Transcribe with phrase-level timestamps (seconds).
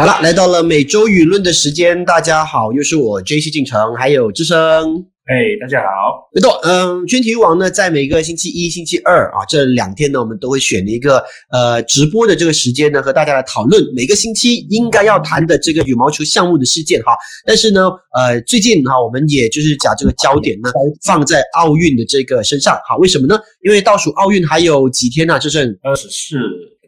[0.00, 4.56] 好了，来到了每周舆论的时间，大家好，又是我 J C 进城，还有智生。
[5.26, 6.30] 哎，大家好。
[6.32, 11.22] 没错，嗯，全体育网呢，在每个星期一、星期二啊，这两天呢，我们都会选一个
[11.52, 17.12] 呃直播的这个时间呢，和大家来讨论每个星期应该要谈的这个羽毛球项目的事件哈。
[17.44, 20.70] 但是呢，呃，最近哈，我们也就是讲这个焦点呢
[21.02, 22.96] 放在奥运的这个身上哈。
[22.96, 23.38] 为什么呢？
[23.62, 25.38] 因为倒数奥运还有几天呢？
[25.38, 26.38] 就剩二十四，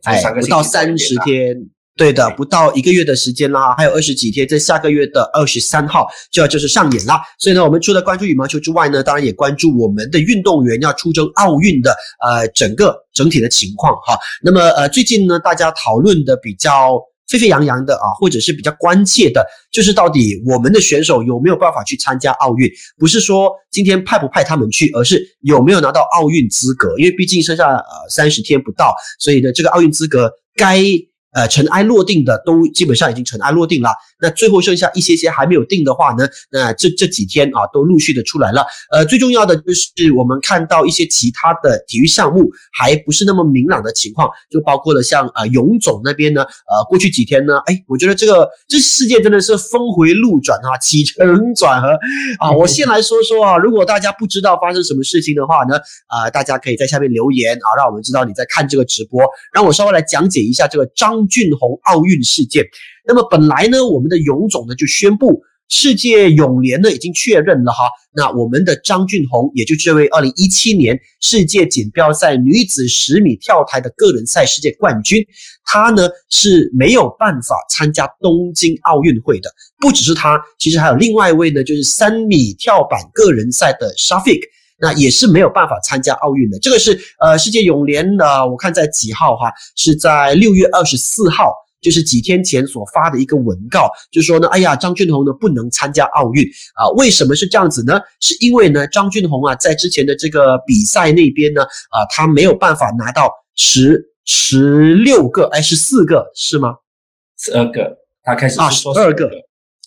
[0.05, 1.55] 哎，不到三十天。
[2.02, 7.23] 对的，不到一个月的时间啦，还有二十几天，在下个月的二十三号就要就是上演啦。
[7.38, 11.95] 所以呢，我们除了关注羽毛球之外呢，当然也关注我们的运动员要出征奥运的
[12.27, 14.19] 呃整个整体的情况哈。
[14.42, 22.69] 那么呃最近呢，大家讨论的比较沸沸扬扬的啊，或者是比较关切的，就是到底我们的选手有没有办法去参加奥运？
[22.98, 26.98] 不是说今天派不派他们去，而是有没有拿到奥运资格？
[26.98, 30.83] 因为毕竟剩下呃三十天不到，所以呢，这个奥运资格该。
[31.33, 33.91] 呃，尘埃落定的都基本上已经尘埃落定了。
[34.20, 36.28] 那最后剩下一些些还没有定的话呢？
[36.50, 38.64] 那这这几天啊，都陆续的出来了。
[38.92, 51.89] 呃，最重要的就是我们看到一些其他的体育项目还不是那么明朗的情况，就包括了像呃泳总那边呢，呃，过去几天呢，哎，我觉得这个这世界真的是峰回路转啊，起承转合
[52.39, 52.52] 啊。
[52.52, 55.77] 我先来说说啊，如果大家不知道发生什么事情的话呢，
[56.08, 59.22] 啊，大家可以在下面留言啊，让我们知道你在看这个直播，
[59.55, 61.22] 让我稍微来讲解一下这个张。
[61.23, 62.65] 张俊宏奥运事件，
[63.06, 75.25] 那么本来呢，我们的泳总呢就宣布，世界泳联呢已经确认了哈，那我们的张俊宏，也就这位二零一七年世界锦标赛女子十米跳台的个人赛世界冠军，
[75.64, 79.48] 他呢是没有办法参加东京奥运会的。
[79.79, 84.41] 不只是他，其实还有另外一位呢，就是三米跳板个人赛的 Shafik。
[84.83, 86.58] 那也是没有办法参加奥运的。
[86.58, 89.52] 这个是呃，世界泳联呢，我看在几号哈？
[89.77, 96.90] 是在六月二十四号，就是几天前所发的一个文告，就说呢，哎呀，张俊宏呢不能参加奥运啊？
[96.96, 98.01] 为什么是这样子呢？
[98.18, 106.74] 是因为呢，张俊宏啊，在之前的这个比赛那边呢，啊，他没有办法拿到十十六个，哎，十四个是吗？
[107.39, 109.30] 十二个，他开始啊，十二个。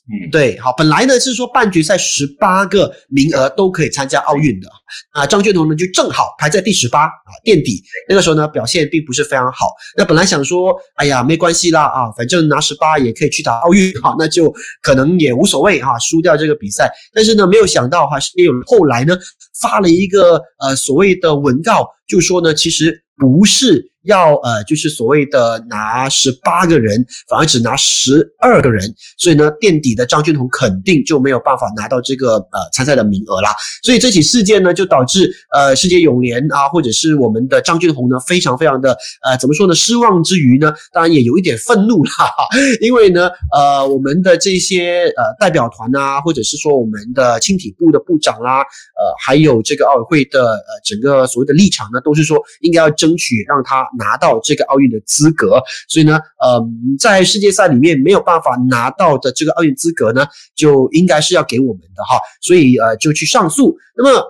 [0.07, 4.67] 嗯，对，好，本来呢是说半决赛十八个名额都可以参加奥运的
[5.11, 7.83] 啊，张俊宏呢就正好排在第十八啊，垫底。
[8.07, 9.65] 那个时候呢表现并不是非常好。
[9.97, 16.87] 那本来想说，哎呀，没关系啦啊，反正拿十八也可以去打奥运哈，那就可能也无所谓哈，输掉这个比赛。
[17.11, 19.17] 但是呢，没有想到哈，是有后来呢
[19.59, 23.91] 发了一个呃所谓的文告，就说呢其实不是。
[24.05, 33.49] 要呃，就是所谓的拿十八个人，反而只拿十二个人，所以呢，垫底的张俊宏肯定就没有办法拿到这个呃参赛的名额啦。
[33.83, 39.73] 所以这起事件呢，就导致呃世界泳联啊，或者是我们的张俊宏呢，非常非常的呃怎么说呢？
[39.73, 42.11] 失望之余呢，当然也有一点愤怒啦，
[42.81, 53.83] 因为呢，呃我们的这些呃代表团啊，或者是说我们的青体部的部长啦，呃还有这个奥委会的呃整个所谓的立场呢，都是说应该要争取让他。
[53.97, 56.63] 拿到这个奥运的资格，所以呢，呃，
[56.99, 60.25] 在世界赛里面没有办法拿到的这个奥运资格呢，
[60.55, 63.75] 就应该是要给我们的哈，所以呃，就去上诉。
[63.97, 64.23] 那么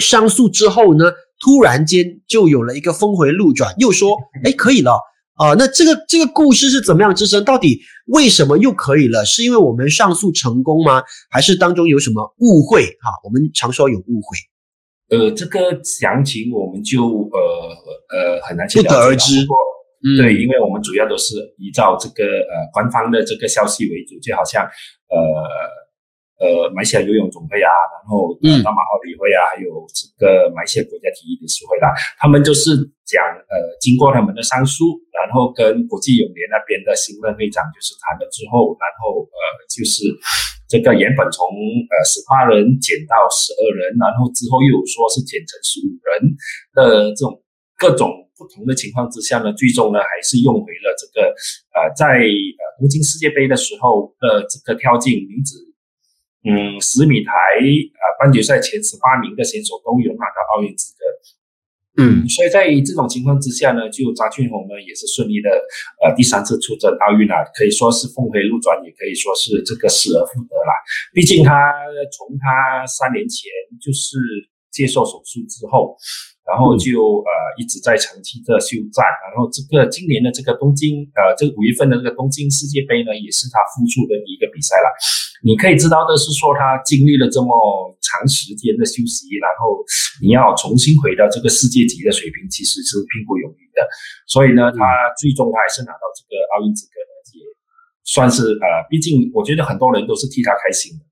[0.00, 5.00] 上诉之后呢，突然间就有了一个峰回路转，又说， 哎，可以了
[5.36, 5.54] 啊。
[5.58, 7.44] 那这个这个故事是怎么样之深？
[7.44, 9.24] 到底为什么又可以了？
[9.24, 11.02] 是因为我们上诉成功吗？
[11.30, 12.84] 还是当中有什么误会？
[13.00, 14.36] 哈，我们常说有误会。
[15.08, 17.00] 呃，这个详情我们就
[17.32, 17.40] 呃
[18.12, 19.46] 呃很难去不得而知。
[20.20, 24.62] 对，因为我们主要都是依照这个呃官方的这个消息为主，就好像
[25.08, 25.16] 呃
[26.38, 40.04] 呃马来西亚游泳总会啊，然后大马奥理会啊，还有这个马来西亚国家体育理事会啦，他们就是讲呃经过他们的上诉，然后跟国际泳联那边的新任会长就是谈了之后，然后呃就是。
[40.68, 41.48] 这个原本从
[41.88, 46.36] 呃十八人减到十二人，然后之后又有说是减成十五人
[46.76, 47.42] 的这种
[47.78, 51.32] 各种不同的情况之下呢，最终呢还是用回了这个
[51.72, 55.56] 呃在呃东京世界杯的时候的这个跳进女子
[56.44, 61.00] 嗯十米台啊半决赛前十八名的选手都有拿到奥运资格。
[61.98, 65.50] 嗯，所以在这种情况之下呢，就张俊宏呢也是顺利的，
[66.00, 70.72] 呃，第三次出征奥运啊，可以说是峰回路转，也可以说是这个失而复得啦。
[71.12, 71.74] 毕竟他
[72.16, 73.50] 从他三年前
[73.82, 74.16] 就是
[74.70, 75.98] 接受手术之后。
[76.48, 77.30] 然后就呃
[77.60, 84.88] 一直在长期的休战，然后这个今年的这个东京呃这个五月份的这个东京世界杯呢，也是他复出的第一个比赛了。
[85.44, 87.52] 你可以知道的是说，他经历了这么
[88.00, 89.78] 长时间的休息，然后
[90.24, 93.86] 你要重新回到这个世界级的水平，其实是并不容易的。
[94.26, 94.82] 所以呢，他
[95.20, 97.44] 最终他还是拿到这个奥运资格呢，也
[98.02, 101.04] 算是呃，毕竟我觉得很多人都是替他开心的。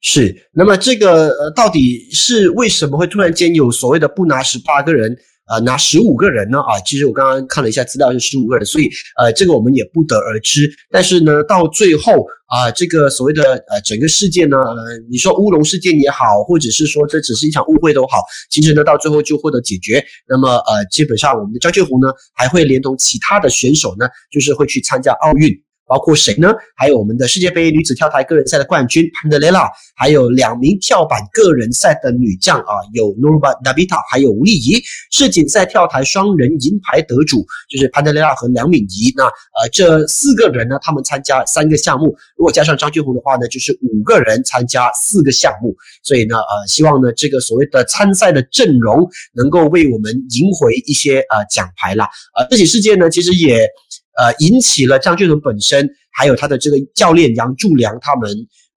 [0.00, 5.16] 是，那么这个呃，到底是为什么会突然间有所谓的不拿十八个人？
[5.46, 6.58] 呃，拿十五个人呢？
[6.60, 8.88] 啊，其实我刚刚看了一下资料是十五个人，所以
[9.20, 10.66] 呃，这个我们也不得而知。
[10.90, 12.12] 但是呢，到最后
[12.46, 14.74] 啊，这个所谓的呃整个事件呢，呃，
[15.10, 20.02] 你说乌龙事件也好，或者是说这只是一场误会都好，其实呢，到最后就获得解决。
[20.26, 25.50] 那么呃，基本上我们的张俊宏呢，还会连同其他的选手呢，就是会去参加奥运。
[25.86, 26.52] 包括谁呢？
[26.76, 34.82] 还有我们的世界杯女子跳台个人赛的冠军潘德雷拉，还有两名跳板个人赛的女将啊，有努巴达比塔，还有吴丽怡。
[35.10, 39.12] 世锦赛跳台双人银牌得主就是潘德雷拉和梁敏仪。
[39.14, 45.76] 那呃，这四个人呢，他们参加三个项目，如果加上张俊宏的话呢，就是五个人参加四个项目。
[46.02, 52.08] 所以呢，呃，希望呢，这个所谓的参赛的阵容能够为我们赢回一些呃奖牌啦。
[52.36, 53.68] 呃，这起事件呢，其实也。
[54.16, 58.30] 呃，引起了张俊宏本身，还有他的这个教练杨柱良他们，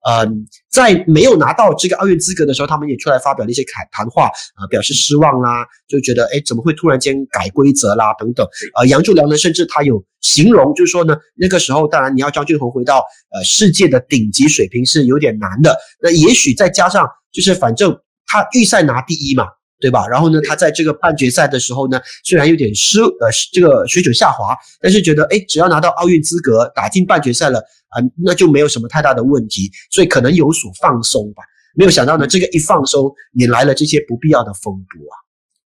[0.08, 4.30] 嗯，在没有拿到这个奥运资格的时候，他们也出来发表了一些谈谈话，
[4.60, 8.46] 呃，表示失望啦，就觉得哎，怎么会突然间改规则啦，等等。
[8.76, 15.76] 呃，杨柱良呢，甚至他有形容，就是说呢，那个时候当然你要张俊宏回到呃世界的顶级水平是有点难的。
[16.02, 17.96] 那也许再加上，就是反正
[18.26, 19.44] 他预赛拿第一嘛。
[19.80, 20.06] 对吧？
[20.08, 27.58] 然后呢，他在这个半决赛的时候呢，虽然有点失呃这个水准下滑，但是觉得哎，只要拿到奥运资格，打进半决赛了
[27.90, 31.42] 啊，那就没有什么太大的问题，所以可能有所放松吧。
[31.76, 35.16] 没有想到呢，这个一放松，引来了这些不必要的风波啊。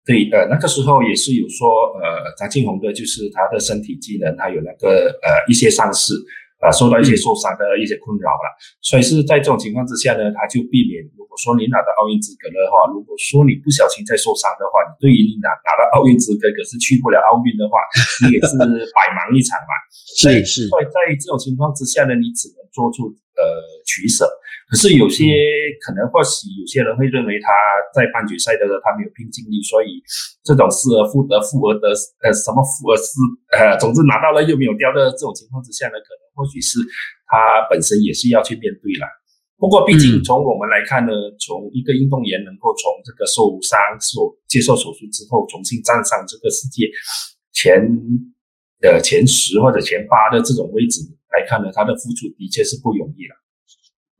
[0.05, 1.67] 对，呃，那个时候也是有说，
[2.03, 6.13] 呃，张庆红的就是他的身体机能，他有那个呃一些伤势。
[6.65, 8.47] 啊，受到一些受伤的一些困扰了，
[8.81, 11.05] 所以是在这种情况之下呢，他就避免。
[11.13, 17.77] 如果说你拿到奥运资格的话，如果说你不小心再受伤的话，你对于你拿拿到奥运资格，可是去不了奥运的话，
[18.25, 18.57] 你也是
[18.97, 19.73] 百忙一场嘛。
[19.93, 20.67] 是是。
[20.73, 23.43] 所以在这种情况之下呢，你只能做出呃
[23.85, 24.25] 取舍。
[24.65, 25.29] 可是有些
[25.85, 27.53] 可能或许有些人会认为他
[27.93, 30.01] 在半决赛的时候他没有拼尽力，所以
[30.43, 31.93] 这种失而复得、复而得
[32.25, 33.13] 呃什么复而失
[33.53, 36.79] 呃，总之拿到了又没有掉的这种情况之下呢，可能或许是
[37.27, 39.07] 他本身也是要去面对了。
[39.57, 46.91] 不过毕竟从我们来看呢，从一个运动员能够从这个受伤、受接受手术之后重新站上这个世界
[47.53, 47.81] 前
[48.81, 51.01] 的前十或者前八的这种位置
[51.33, 53.35] 来看呢，他的付出的确是不容易了。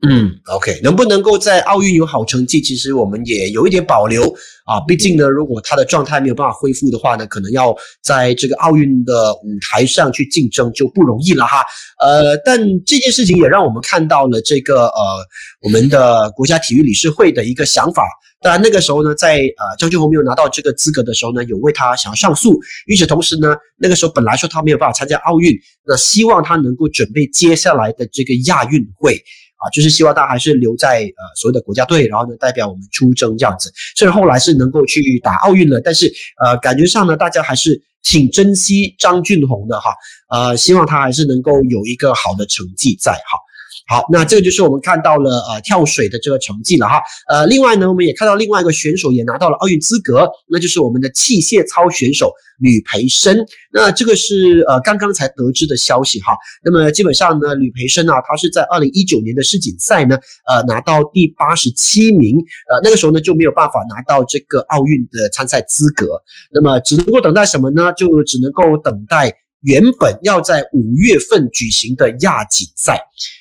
[0.09, 4.23] 嗯，OK，能不能够在奥运有好成绩，其实我们也有一点保留
[4.67, 4.81] 啊。
[4.87, 11.65] 毕竟呢，如果他的状态没有办法恢复的话呢，可能要在这个奥运的舞台上去竞争就不容易了哈。
[12.01, 15.27] 呃，但这件事情也让我们看到了这个呃，
[15.63, 18.03] 我们的国家体育理事会的一个想法。
[18.43, 22.61] 当然那个时候呢，在呃张俊宏没有拿到这个资格的时候呢，有为他想要上诉。
[22.87, 29.19] 与此同时呢，那个时候本来说他没有办法参加奥运，那希望他能够准备接下来的这个亚运会。
[29.65, 33.73] 啊，就是希望他还是留在呃所谓的国家队，然后呢代表我们出征这样子。
[33.97, 36.13] 虽然后来是能够去打奥运了，但是
[36.45, 39.95] 呃感觉上呢，大家还是挺珍惜张俊宏的哈。
[40.29, 43.39] 呃，希望他还是能够有一个好的成绩在哈。
[43.87, 47.03] 好，那这个就是我们看到了呃跳水的这个成绩了哈。
[47.29, 53.45] 呃，另外呢，我们也看到另外一个选手也拿到了奥运资格，那就是我们的器械操选手吕培生。
[53.71, 56.35] 那这个是呃刚刚才得知的消息哈。
[56.65, 60.17] 那么基本上呢，吕培生啊，他是在二零一九年的世锦赛呢，
[60.49, 62.39] 呃拿到第八十七名，
[62.71, 66.07] 呃那个时候呢就没有办法拿到这个奥运的参赛资格。
[66.51, 67.93] 那么只能够等待什么呢？
[67.93, 69.44] 就只能够等待。
[69.65, 73.01] 原本要在五月份举行的亚锦赛，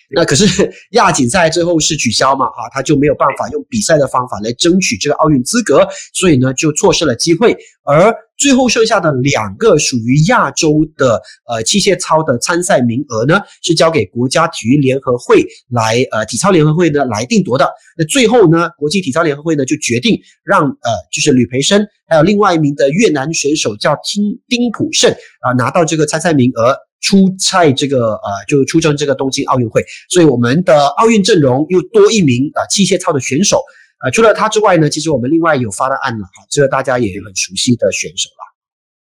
[0.09, 2.45] 那可是 亚锦赛最后是取消嘛？
[2.47, 7.55] 哈，他就没有办法用比赛的方法来争取这个奥运资格，所以呢就错失了机会。
[7.83, 17.65] 而最后剩下的两个属于亚洲的呃器械操的参赛名额呢，是交给国家体育联合会来呃体操联合会呢来定夺的。
[17.97, 25.09] 那最后呢，国际体操联合会呢就决定让呃就是吕培生还有另外一名的越南选手叫丁丁普胜
[25.39, 29.81] 啊拿到这个参赛名额出赛这个呃就出征这个东京奥运会。
[30.09, 33.61] 所以我们的奥运阵容又多一名啊器械操的选手。
[34.03, 38.43] 啊，除了他之外呢，其实我们另外有发的案了哈，这个大家也很熟悉的选手了。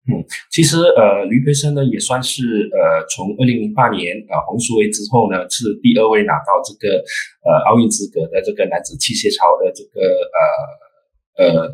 [0.07, 0.23] 嗯，
[0.53, 7.03] 其实呃，吕培生呢也算是呃，从二零零八年啊红苏威之后呢，是第二位拿到这个
[7.43, 9.99] 呃奥运资格的这个男子器械操的这个
[11.35, 11.73] 呃呃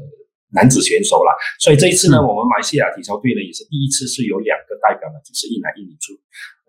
[0.54, 1.36] 男子选手了。
[1.58, 6.16] 所以这一次呢，我们马来西亚体操队呢也是第一次是有两个代表呢，就是一男一女出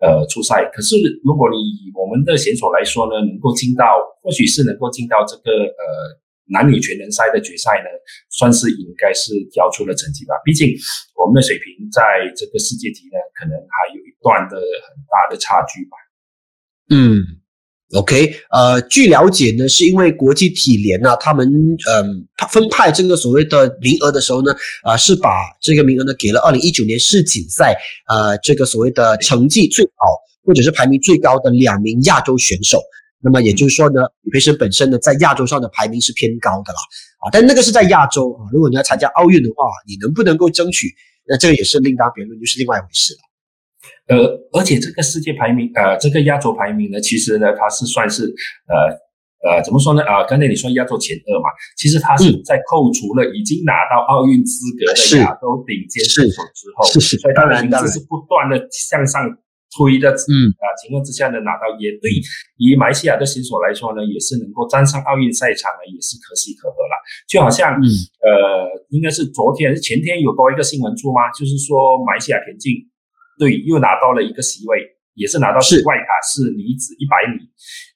[0.04, 0.68] 呃出赛。
[0.74, 3.86] 可是如果你以我们的选手来说呢，能够进到，
[4.20, 6.20] 或许是能够进到这个呃。
[6.46, 7.88] 男女全能赛的决赛呢，
[8.30, 10.34] 算是应该是交出了成绩吧。
[10.44, 10.68] 毕竟
[11.14, 12.02] 我们的水平在
[12.36, 15.96] 这个世界级呢，可能还有一段的很大的差距吧。
[16.90, 17.22] 嗯
[17.94, 25.30] ，OK，呃，据了解呢，是因为国际体联呢，他们嗯分派这个所谓的名额的时候呢，啊，是把
[25.60, 27.74] 这个名额呢给了二零一九年世锦赛
[28.08, 30.06] 呃这个所谓的成绩最好
[30.44, 32.82] 或者是排名最高的两名亚洲选手。
[33.22, 36.80] 那么也就是说呢，李培生本身呢在亚洲上的排名是偏高的啦，
[37.24, 40.88] 啊，但那个是在亚洲啊，如果你要参加奥运的话，你能不能够争取？
[41.28, 43.20] 那这个也是另当别论，就是另外一回事了。
[44.08, 48.24] 呃，而且这个世界排名，呃，这个亚洲排名呢，其实呢，它是算是，
[48.66, 50.02] 呃呃，怎么说呢？
[50.02, 59.22] 啊，刚才你说亚洲前二嘛，其实它是在扣除了已经拿到奥运资格的亚洲顶尖选手之后，是是，所以当然这是不断的向上
[59.76, 62.10] 推的，嗯啊情况之下呢，拿到也对
[62.58, 66.94] 于马来西亚的选手来说呢，也是能够站上奥运赛场呢，也是可喜可贺了。
[67.26, 67.84] 就好像，嗯
[68.22, 71.30] 呃，应该是昨天是前天有多一个新闻出吗？
[71.32, 72.72] 就是说马来西亚田径。
[73.38, 74.78] 队，又拿到了一个席位，
[75.14, 77.40] 也是拿到是外卡，是女子一百米，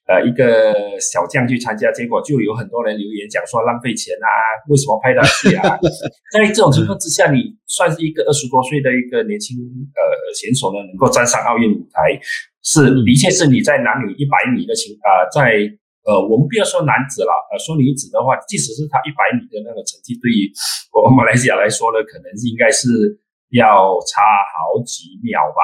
[0.07, 4.27] 呃，一个小将去参加，结果就有很多人留言讲说浪费钱啊，
[4.69, 5.77] 为什么拍他去啊？
[6.31, 9.99] 在这种情况之下，你算是一个二十多岁的一个年轻呃
[10.33, 12.15] 选手呢，能够站上奥运舞台，
[12.63, 15.59] 是的确是你在男女一百米的情啊，在
[16.07, 20.47] 呃，我们不要说男子了，呃，说女子的话，即使是他一百米的那个成绩，对于
[20.95, 23.19] 我们马来西亚来说呢，可能应该是。
[23.55, 24.19] 要差
[24.51, 25.63] 好几秒吧，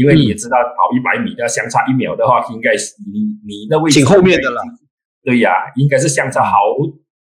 [0.00, 4.62] 因为你也知道，跑一百米的相差一秒的话，应该是你你的位置挺后面的了。
[5.22, 6.56] 对呀，应该是相差好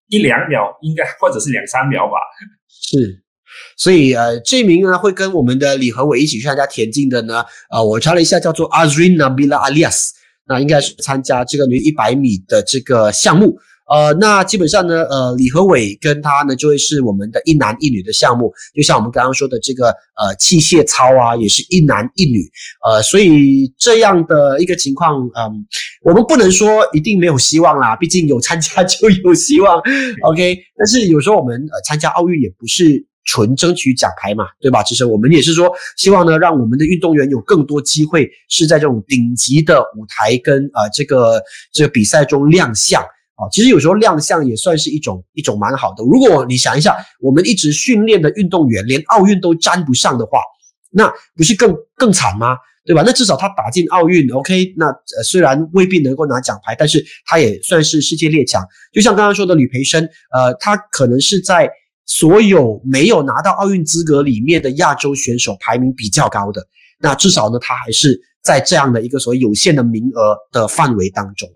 [0.09, 2.17] 一两秒，应该或者是两三秒吧。
[2.67, 3.23] 是，
[3.77, 10.09] 所以呃，这名呢会跟我们的李和伟一起去参加田径的呢，呃，我查了一下，叫做 Azrin Nabila Alias，
[10.47, 13.57] 那应该是参加这个女一百米的这个项目。
[13.89, 22.39] 呃，那基本上呢，呃，李和伟跟他呢就会是我们的一男一女的项目，就像我们刚刚说的这个呃器械操啊，也是一男一女，
[22.85, 25.65] 呃，所以这样的一个情况，嗯，
[26.03, 29.81] 我们不能说一定没有希望啦，毕竟有参加 就有希望
[30.23, 30.57] ，OK。
[30.77, 34.83] 但是有时候我们呃参加奥运也不是纯争取奖牌嘛，对吧？
[34.83, 41.41] 其实我们也是说希望呢，让我们的运动员有更多机会是在这种顶级的舞台跟呃这个
[41.71, 43.01] 这个比赛中亮相。
[43.37, 46.03] 啊，其实有时候亮相也算是一种一种蛮好的。
[46.03, 50.39] 如果你想一下，我们一直训练的运动员连奥运都沾不上的话，
[50.89, 52.57] 那不是更更惨吗？
[52.83, 53.03] 对吧？
[53.05, 54.73] 那至少他打进奥运，OK？
[54.75, 58.65] 那呃虽然未必能够拿奖牌，但是他也算是世界列强。
[58.91, 60.03] 就像刚刚说的吕培生，
[60.33, 61.69] 呃，他可能是在
[62.05, 66.65] 所有没有拿到奥运资格里面的亚洲选手排名比较高的。
[66.99, 71.47] 那至少呢，他还是在这样的一个所谓有限的名额的范围当中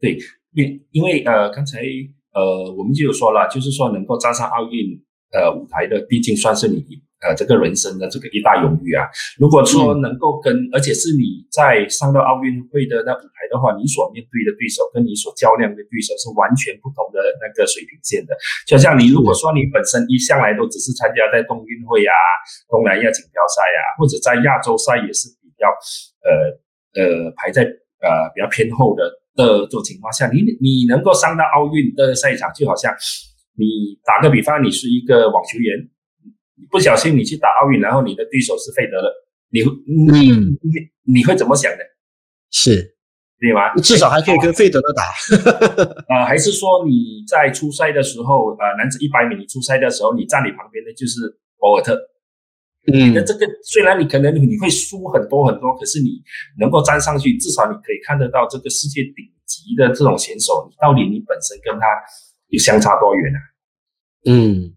[0.00, 0.16] 对。
[0.56, 1.84] 因因为呃，刚才
[2.32, 4.88] 呃，我们就有说了，就是说能够站上奥运
[5.36, 6.80] 呃舞台的，毕竟算是你
[7.20, 9.04] 呃这个人生的这个一大荣誉啊。
[9.36, 18.32] 如果说能够跟，而且是你在上到奥运会的那舞台的话，你所面对的对手跟你所较量的对手是完全不同的那个水平线的。
[18.64, 22.16] 就像你如果说你本身一向来都只是参加在冬运会啊、
[22.72, 25.68] 东南亚锦标赛啊，或者在亚洲赛也是比较
[26.24, 26.32] 呃
[26.96, 27.60] 呃排在
[28.00, 29.04] 呃比较偏后的。
[29.36, 32.92] 的这种情况下，你你能够上到奥运的赛场，就好像
[33.58, 35.88] 你打个比方，你是一个网球员，
[36.70, 39.12] 不小心你去打奥运，然后你的对手是费德勒，
[39.50, 41.84] 你你你你会怎么想的？
[42.50, 42.96] 是，
[43.38, 43.74] 对吗？
[43.76, 45.04] 至少还可以跟费德勒打。
[46.14, 51.20] 啊， 还是说你在初赛的时候，呃，男子一百米你初赛的时候，你站你旁边的就是
[51.58, 51.98] 博尔特。
[52.92, 56.22] 嗯，那这个虽然你可能你会输很多很多，可是你
[56.60, 61.86] 能够站上去，至少你可以看得到这个世界顶级的这种选手，你到底你本身跟他
[62.48, 63.38] 有相差多远啊？
[64.26, 64.72] 嗯，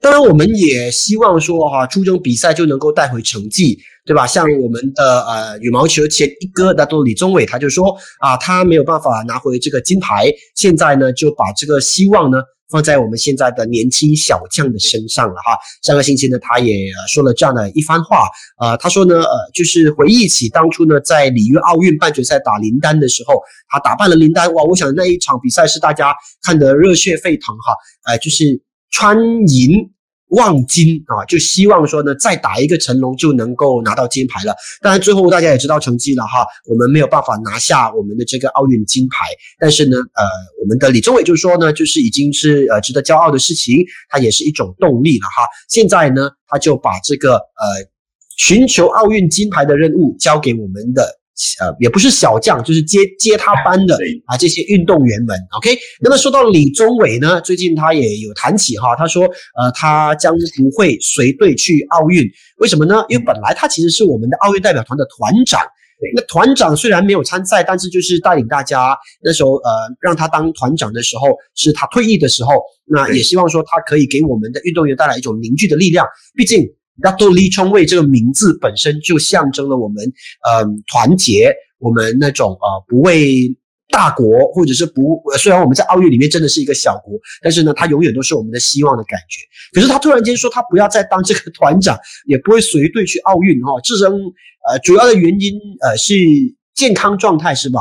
[0.00, 4.26] 当然我们也希望说哈，初中比赛就能够带回成绩，对吧？
[4.26, 12.42] 像我们的呃羽毛球前一哥，那都李宗伟，他就说啊，他没有办法拿回这个金牌，现在呢就把这个希望呢。
[12.70, 15.56] 放在我们现在的年轻小将的身上了哈。
[15.82, 16.74] 上个星期呢，他也
[17.08, 18.28] 说了这样的一番话，
[18.60, 27.74] 呃，他说呢，呃，就是回忆起当初呢，在里约奥运半决赛打林丹的时候，他打败了林丹，哇，我想那一场比赛是大家看得热血沸腾哈，
[28.06, 28.44] 呃，就是
[28.90, 29.16] 穿
[29.48, 29.90] 银。
[30.30, 34.54] 望金啊，就希望说呢，再打一个成龙就能够拿到金牌了。
[34.80, 39.24] 当然，最后大家也知道成绩了哈，我们没有办法拿下我们的这个奥运金牌。
[39.58, 40.24] 但是呢，呃，
[40.60, 45.46] 我们的李宗伟就说呢，就是已经是呃值得骄傲的事情，它也是一种动力了哈。
[45.68, 47.64] 现在呢，他就把这个呃
[48.36, 51.20] 寻求奥运金牌的任务交给我们的。
[51.60, 55.36] 呃，也不是小将，就是接接他班的 啊，这些运动员们。
[55.58, 62.26] OK，那么说到李宗伟呢，最近他也有谈起哈，他说，呃，他将不会随队去奥运，
[62.58, 63.04] 为什么呢？
[63.08, 65.60] 因为本来他其实是我们的奥运代表团的团长
[66.14, 72.50] 那团长虽然没有参赛，但是就是带领大家那时候呃让他当团长的时候，是他退役的时候，
[72.84, 76.06] 那也希望说他可以给我们的运动员带来一种凝聚的力量。
[76.34, 76.66] 毕竟
[77.02, 80.04] Dato Lee Chong Wei 这个名字本身就象征了我们
[80.44, 83.56] 呃团结，我们那种呃不畏。
[83.88, 89.40] 大国，或者是不，虽然我们在奥运里面真的是一个小国，但是呢，他永远都是我们的希望的感觉。
[89.72, 93.80] 可是他突然间说他不要再当这个团长，也不会随队去奥运哈。
[93.84, 94.10] 自身
[94.68, 96.14] 呃主要的原因呃是
[96.74, 97.80] 健康状态是吧？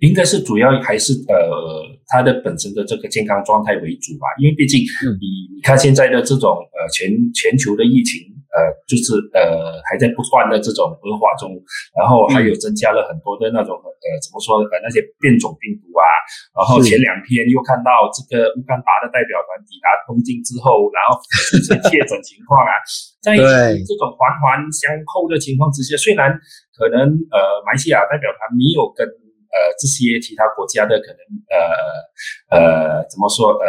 [0.00, 4.80] 应该是主要还是呃他的本身的这个健康状态为主吧，因为毕竟
[5.16, 8.28] 你你看现在的这种呃全全球的疫情。
[8.52, 11.56] 呃，就是呃，还在不断的这种恶化中，
[11.96, 16.04] 然后还有增加了很多的那种呃，怎么说呃，那些变种病毒啊，
[16.52, 21.16] 然后前两天又看到这个乌干达的代表团抵达东京之后，然后
[21.48, 22.76] 出现确诊情况啊，
[23.24, 26.28] 在这种环环相扣的情况之下，虽然
[26.76, 29.08] 可能呃，马来西亚代表团没有跟
[29.52, 31.20] 呃这些其他国家的可能
[31.52, 33.68] 呃呃怎么说呃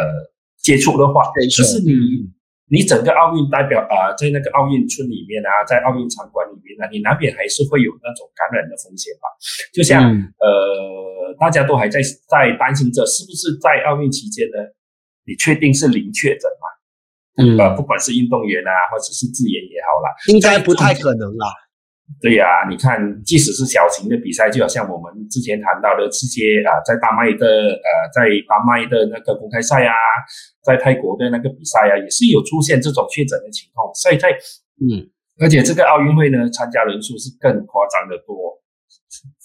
[0.58, 2.32] 接触的话，可是你。
[2.66, 9.28] 你整个奥运代表啊，在那个奥运村里面啊，在奥运场馆里面呢，你难免还是会有那种感染的风险吧？
[9.70, 10.00] 就像
[10.40, 14.56] 呃，大家都还在在担心着，是不是在奥运期间呢？
[15.28, 16.66] 你确定是零确诊吗？
[17.36, 21.46] 嗯，呃，不管是运动员啊，或者是自研也好啦，应该不太可能啦。
[22.20, 27.46] 对呀，你看，即使是小型的比赛，就好像我们之前谈到的这些啊，在丹麦的
[27.80, 29.92] 呃，在丹麦的那个公开赛啊，
[30.62, 33.88] 在泰国的那个比赛啊，也是有出现这种确诊的情况。
[33.94, 34.30] 所以在
[34.84, 35.08] 嗯，
[35.40, 38.60] 而且这个奥运会呢，参加人数是更夸张的多，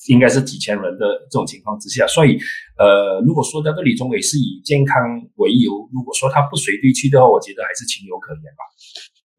[0.07, 2.07] 应该是几千人的这种情况之下。
[2.07, 2.37] 所以
[2.77, 4.95] 呃，如果说这个李宗伟是以健康
[5.35, 8.63] 为由，如果说他不随队去的话，我觉得还是情有可原吧。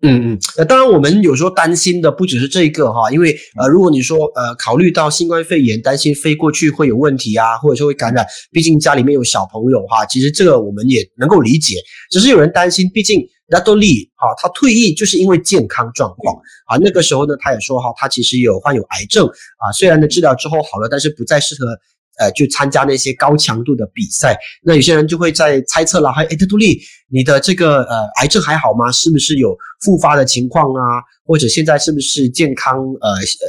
[0.02, 11.76] 嗯嗯，当然我们有时候担心的不只是这一个哈，因为呃，如果你说呃，考虑到新冠肺炎，担心飞过去会有问题啊，或者说会感染，毕竟家里面有小朋友哈，其实这个我们也能够理解。
[12.10, 13.20] 只是有人担心，毕竟
[13.50, 16.34] n 多利哈，他退役就是因为健康状况
[16.66, 21.66] 啊，那个时候呢，他也说哈，他其实有患有癌症啊，虽然呢治疗之后好了，但是不再适合。
[22.20, 26.78] 呃，就参加那些高强度的比赛，那有些人就会在猜测了，还哎，特杜利，
[27.10, 28.92] 你的这个呃癌症还好吗？
[28.92, 31.00] 是不是有复发的情况啊？
[31.24, 33.08] 或者现在是不是健康呃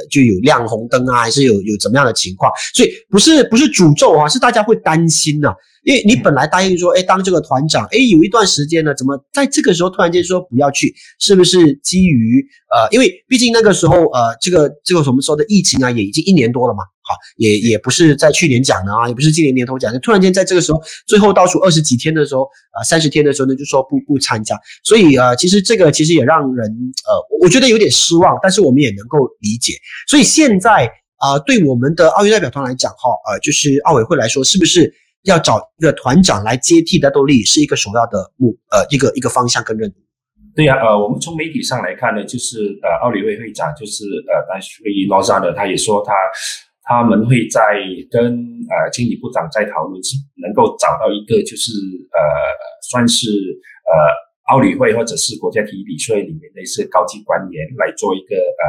[0.09, 1.21] 就有亮红灯啊？
[1.21, 2.51] 还是有有怎么样的情况？
[2.73, 5.53] 所以不是不是诅咒啊，是大家会担心呐。
[5.83, 10.93] 因为你本来答应说，哎，当这个团长，哎，有一段时间呢，怎么在这个时候突然间说不要去？
[11.19, 16.83] 是不是基于呃，因为毕竟那个时候呃，这个这个我们说的疫情啊，也已经一年多了嘛，
[17.37, 29.73] 也也不是在去年讲的啊，也不是今年年头讲的，突然间在这个时候最后倒数二十几天的时候，啊，三十天的时候呢，就说不不参加，所以呃，其实这个其实也让人呃，我觉得有点失望，但是我们也能够理解。
[30.07, 34.93] 所以现在啊，对我们的奥运代表团来讲哈，呃，就是奥委会来说，是不是？
[35.25, 39.93] 要找一个团长来接替戴斗力是一个首要的目呃一个一个方向跟任务。
[40.55, 46.11] 对呀，呃，我们从媒体上来看呢，就是呃奥委会会长就是呃丹斯瑞罗萨的，他也说他
[46.83, 47.61] 他们会在
[48.09, 48.37] 跟
[48.69, 51.71] 呃经理部长在讨论，是能够找到一个就是
[52.11, 52.19] 呃
[52.89, 53.29] 算是
[53.85, 53.91] 呃
[54.53, 58.65] 奥委会或者是国家体育理事会里面的一些高级官员来做一个呃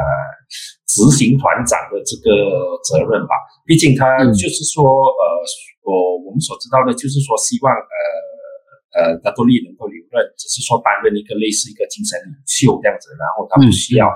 [0.87, 3.33] 执行团长的这个责任吧。
[3.65, 5.23] 毕竟他就是说呃。
[5.83, 8.07] 我我们所知道的，就是说希望呃
[8.95, 14.07] 呃达多利能够留任，只是说担任一个类似一个精神领袖这样子，然后他不需要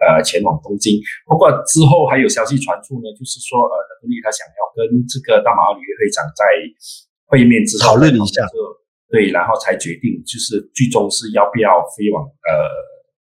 [0.00, 1.00] 呃前往东京。
[1.26, 6.42] 不过之后还有消息传出呢，就是说呃达多利他想要跟这个大马奥委会会长在
[7.26, 8.46] 会面之后讨论一下，
[9.10, 12.24] 对，然后才决定就是最终是要不要飞往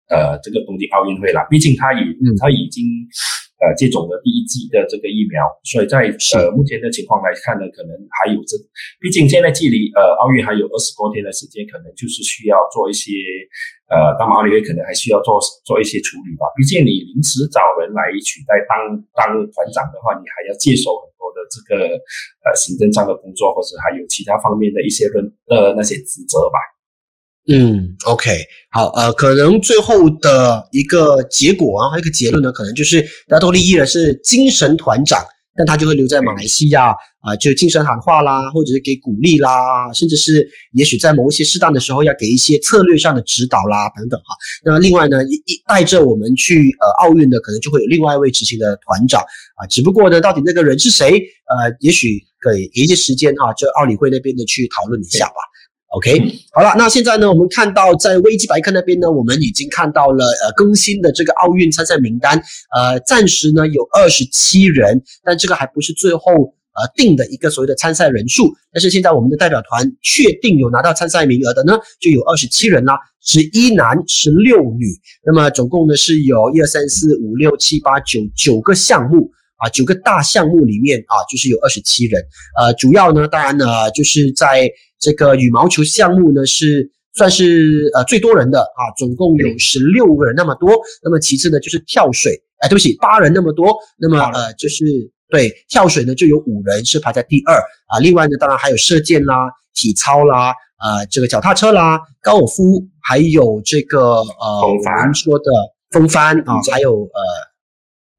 [0.10, 1.46] 呃呃这个东京奥运会了。
[1.50, 2.02] 毕竟他已
[2.40, 2.84] 他已经。
[3.64, 6.04] 呃，接种了第一剂的这个疫苗，所以在
[6.36, 8.60] 呃目前的情况来看呢，可能还有这，
[9.00, 13.16] 毕竟现在距离呃奥运还有二十多天的时间，可能就是需要做一些
[13.88, 16.44] 呃，当然奥运会可能还需要做做一些处理吧。
[16.60, 18.76] 毕竟你临时找人来取代当
[19.16, 21.96] 当团长的话，你还要接手很多的这个
[22.44, 26.60] 呃行政上的工作，或者还有其他方面的一些人呃那些职责吧。
[27.46, 28.40] 嗯，OK，
[28.72, 35.22] 好，呃，可能最后的一个结果啊，还有一个结论呢，可能就是达多利伊人是精神团长，
[35.58, 44.36] 但他就会留在马来西亚啊，就精神喊话啦，或者是给鼓励啦，甚至是也许在某一些适当的时候要给一些策略上的指导啦，等等哈。
[44.64, 49.22] 那另外呢，一一带着我们去呃奥运的，可能就会有另外一位执行的团长
[49.58, 51.10] 啊，只不过呢，到底那个人是谁？
[51.12, 55.36] 呃，也许给给一些时间哈，就奥理会那边的去讨论一下吧。
[55.96, 56.20] OK，
[56.52, 62.36] 好了，那现在呢，我们看到在危机百科那边呢，我们已经看到了呃更新的这个奥运参赛名单，
[62.76, 68.52] 呃，暂时呢有二十七人，但这个还不是最后呃定的一个所谓的参赛人数。
[68.74, 74.88] 但是现在我们的代表团确定有拿到参赛名额的呢，就有二十七人啦，十一男十六女，
[75.24, 79.30] 那么总共呢是有一二三四五六七八九九个项目。
[79.64, 82.22] 啊，九个大项目里面啊，就是有二十七人。
[82.60, 90.70] 呃，主要呢，当然呢，就是在这个羽毛球项目呢，是算是呃最多人的啊，总共有十六个人那么多。
[91.02, 93.74] 那么其次呢，就是跳水，哎，对不起，八人那么多。
[93.98, 94.84] 那么呃，就是
[95.30, 97.56] 对跳水呢，就有五人是排在第二
[97.88, 98.00] 啊。
[98.02, 105.46] 另外呢，当然还有射箭啦、体操啦、呃，这个脚踏车啦、高尔夫，还有这个呃，我们说的
[105.92, 107.22] 风帆啊，还有呃，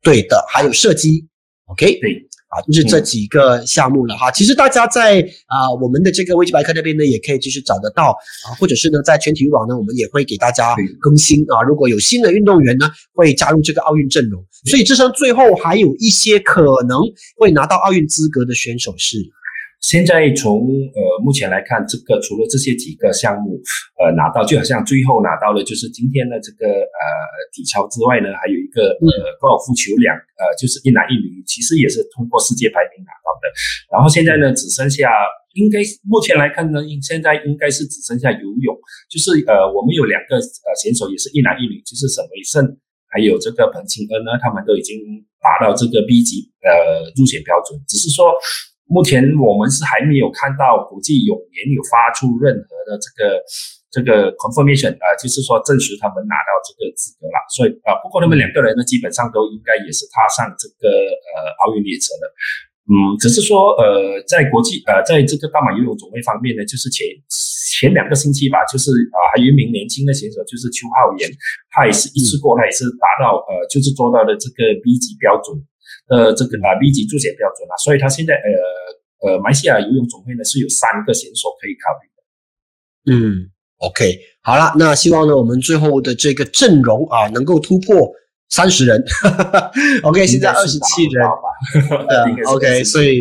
[0.03, 1.29] 对的，还有射击。
[1.67, 2.13] OK，对，
[2.49, 4.31] 啊，就是这几个项目了哈。
[4.31, 11.63] 其实大家在啊我们的这个维基百科那边呢，也可以继续找得到啊，或者是呢在全体育网呢，我们也会给大家更新啊。
[11.63, 17.01] 如果有新的运动员呢，会加入这个奥运阵容，所以这上最后还有一些可能
[17.37, 19.17] 会拿到奥运资格的选手是。
[19.85, 20.65] 现在从
[20.97, 23.61] 呃目前来看，这个除了这些几个项目，
[24.01, 27.05] 呃拿到就好像最后拿到的就是今天的这个呃
[27.53, 33.53] 体操之外呢，还有一个呃高尔夫球两呃就是一男一女，其实也是通过世界排名拿到的。
[33.93, 35.13] 然后现在呢只剩下
[35.53, 38.73] 应该目前来看呢，现在应该是只剩下游泳，
[39.13, 42.65] 就是呃我们有两个呃选手也是一男一女，就是沈维胜
[43.13, 44.97] 还有这个彭清恩呢，他们都已经
[45.45, 48.33] 达到这个 B 级呃入选标准，只是说。
[48.87, 53.41] 目前我们是还没有看到国际泳联有发出任何的这个
[53.89, 57.37] 这个 confirmation 啊，就是说证实他们拿到这个资格了。
[57.49, 62.25] 所以啊，不过他们两个人呢，基本上都应该也是踏上这个呃奥运列车了。
[62.85, 67.09] 嗯，只是说呃，在国际呃，在这个大马游泳总会方面呢，就是前
[67.81, 71.25] 前两个星期吧，就是啊，还有一名年轻的选手，就是邱浩源，
[71.73, 75.57] 他也是一次过，他也是达到呃，就是做到了这个 B 级标准。
[76.09, 82.19] 呃，这个啊 B 级注解标准啊，所以他现在呃呃，马来西亚游泳总会呢是有三个选手可以考虑的。
[83.13, 88.11] 嗯，OK，好了，那希望呢我们最后的这个阵容啊能够突破
[88.49, 89.05] 三十人。
[90.05, 91.27] OK，现在二十七人，
[92.09, 93.21] 呃，OK，所以。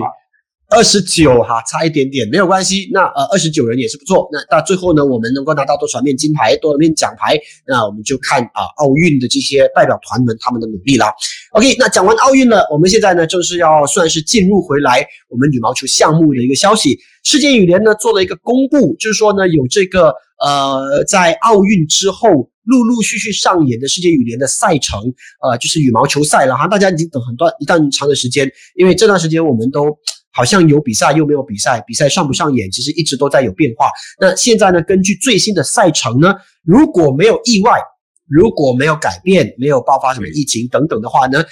[0.73, 2.89] 二十九哈，差一点点没有关系。
[2.91, 4.27] 那呃，二十九人也是不错。
[4.31, 11.13] 那到最后呢，我们能够拿到多少面金牌，多少面奖牌，那我们就看啊，奥运的这些代表团们他们的努力啦。
[11.51, 16.97] OK，那讲完奥运了，我们现在呢就是要算是进入回来我们羽毛球项目的一个消息。
[17.23, 20.11] 世界羽联呢做了一个公布，就是说呢有这个
[20.43, 22.29] 呃在奥运之后
[22.63, 24.99] 陆陆续续上演的世界羽联的赛程，
[25.41, 26.67] 呃就是羽毛球赛了哈。
[26.67, 29.95] 大家已经等很多一段长的时间，因为这段时间我们都。
[30.33, 33.89] 好像有比赛又没有比赛，比赛上不上演，其实一直都在有变化。
[34.19, 34.81] 那现在呢？
[34.81, 37.79] 根据最新的赛程呢，如果没有意外，
[38.27, 41.43] 如果没有改变，没有爆发什么疫情等等的话呢，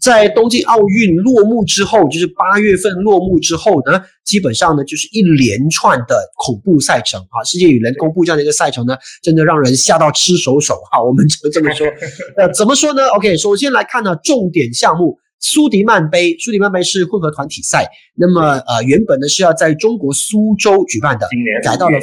[0.00, 7.44] 在东京奥运落幕之后，就是八月份落幕之后呢，基本上呢就是一连串的恐怖赛程啊。
[7.44, 11.02] 世界羽联公布这样的一个赛程呢，真的让人吓到吃手手哈。
[11.02, 11.86] 我们只能这么说。
[12.38, 15.18] 呃，怎么说呢？OK，首先来看呢，重点项目。
[15.40, 17.90] 苏迪曼杯，苏迪曼杯是混合团体赛。
[18.14, 21.26] 那么，呃，原本呢是要在中国苏州举办的，
[21.64, 21.98] 改到了，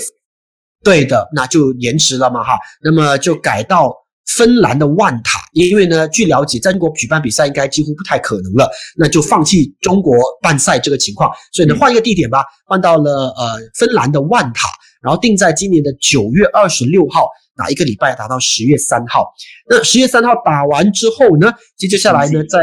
[0.84, 2.58] 对的，那就延迟了嘛，哈。
[2.84, 3.94] 那么就改到
[4.26, 14.68] 芬兰的万塔，因为呢，据了解，在中国举办比赛应该几乎不太可能了，那就放弃中国办赛这个情况，所以呢，换一个地点吧，换到了呃芬兰的万塔，
[15.02, 19.28] 然后定在今年的九月二十六号，打一个礼拜，打到十月三号。
[19.70, 22.60] 那十月三号打完之后呢，接接下来呢，在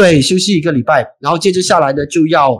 [0.00, 2.52] 对，休息一个礼拜，然后接着下来呢，就要，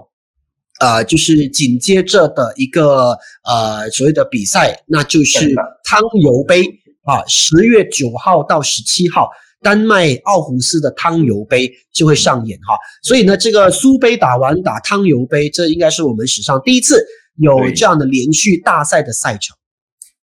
[0.79, 6.63] 呃，就是紧接着的一个呃所谓的比赛，那就是汤尤杯
[7.05, 9.31] 啊，十月九号到十七号，
[9.63, 12.77] 丹麦奥胡斯的汤尤杯就会上演哈。
[13.03, 17.03] 所以呢，这个苏杯打完打汤尤杯，这应该是我们史上第一次
[17.37, 19.57] 有这样的连续大赛的赛程。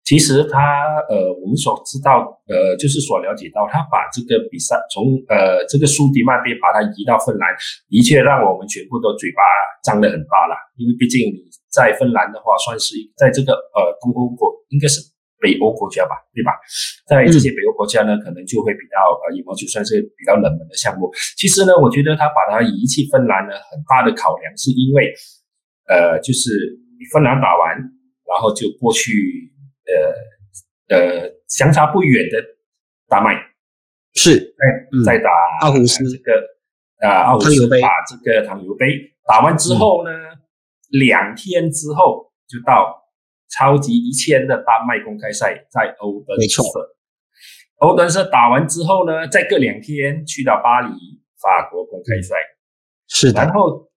[0.05, 7.49] 其实他呃，我们所知道呃，就是所了解到，他把这个比赛从呃这个苏迪曼杯把它移到芬兰，
[7.89, 9.41] 的确让我们全部都嘴巴
[9.83, 10.53] 张得很大了。
[10.77, 15.01] 因为毕竟你在芬兰的话，算是在这个呃东欧国，应该是
[15.41, 16.53] 北欧国家吧，对吧？
[17.09, 21.09] 在这些北欧国家呢，可能就会比较呃羽毛球算是比较冷门的项目。
[21.41, 25.09] 其实呢，我觉得他把它移去芬兰呢，很大的考量是因为
[25.89, 26.53] 呃，就是
[27.11, 27.73] 芬兰打完，
[28.29, 29.49] 然后就过去。
[29.87, 32.43] 呃呃，相差不远的
[33.09, 33.35] 大麦。
[34.15, 34.39] 是。
[34.39, 36.05] 在在打奥胡斯。
[36.09, 36.33] 这个
[37.01, 40.11] 啊奥胡斯打这个糖油杯，打完之后呢，
[40.91, 43.03] 两天之后就到
[43.51, 46.65] 超级一千的丹麦公开赛在欧登没错。
[47.79, 50.89] 欧登是打完之后呢，再隔两天去到巴黎
[51.41, 52.37] 法国公开赛，
[53.09, 53.43] 是的。
[53.43, 53.91] 然，后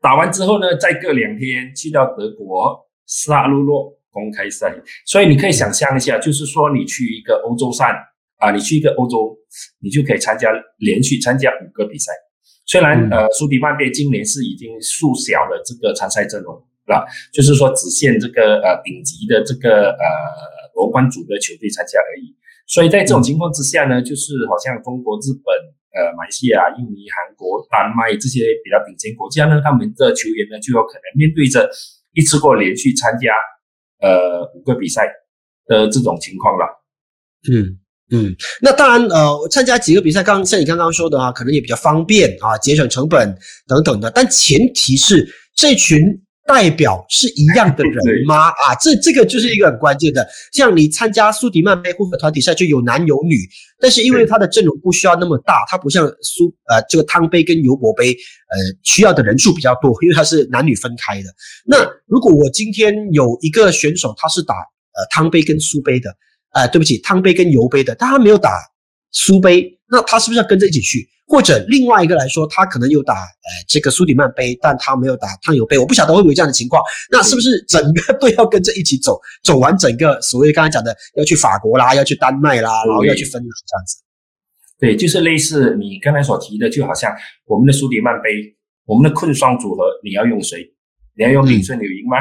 [0.00, 4.72] 打完之后呢，再隔两天去到德国萨鲁洛公开赛。
[5.04, 7.92] 所以你可以想象一下，就是说你去一个欧洲赛
[8.40, 9.36] 啊，你去一个欧洲，
[9.84, 10.48] 你就可以参加
[10.78, 12.10] 连续参加五个比赛。
[12.64, 16.50] 虽然嗯呃，苏迪曼杯今年是已经缩小了这个参赛阵容
[16.88, 20.06] 了，就是说只限这个呃顶级的这个呃
[20.74, 22.34] 夺冠组的球队参加而已。
[22.66, 25.46] 所以在这种情况之下呢，就是好像中国、日本、
[25.94, 31.70] 呃马来西亚、印尼、韩国、丹麦这些比较顶尖国家呢，他们的球员呢就有可能面对着
[32.18, 33.30] 一次过连续参加
[34.00, 35.06] 呃五个比赛
[35.66, 36.64] 的这种情况了。
[37.52, 37.78] 嗯。
[38.12, 38.32] 嗯，
[38.62, 44.08] 那当然，呃，参加几个比赛，刚像你刚刚说的啊，可能也比较方便啊，节省成本等等的。
[44.12, 46.04] 但前提是这群
[46.46, 48.48] 代表是一样的人吗？
[48.64, 50.26] 啊，这这个就是一个很关键的。
[50.52, 53.36] 像你参加苏迪曼杯混合团体赛就有男有女，
[53.80, 61.28] 但是因为他的阵容不需要那么大，他不像苏呃这个汤杯跟尤伯杯，呃需要的人数比较多，因为它是男女分开的。
[61.66, 66.14] 那如果我今天有一个选手他是打呃汤杯跟苏杯的。
[66.52, 68.48] 呃，对不起，汤杯跟尤杯的，但他没有打
[69.12, 71.08] 苏杯，那他是不是要跟着一起去？
[71.28, 76.80] 或者另外一个来说，他可能有打呃这个苏迪曼杯，但他没有打汤尤杯，我不晓得会不会有这样的情况。
[77.10, 83.96] 那是不是整个队要跟着一起走，走完整个所谓刚才讲的要去法国啦，要去丹麦啦，然后要去芬兰这样子？
[84.78, 87.12] 对，就是类似你刚才所提的，就好像
[87.46, 88.30] 我们的苏迪曼杯，
[88.84, 90.62] 我们的困双组合，你要用谁？
[91.16, 92.18] 你要用嗯林顺柳莹吗？